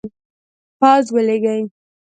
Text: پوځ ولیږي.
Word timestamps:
پوځ 0.79 1.05
ولیږي. 1.15 1.59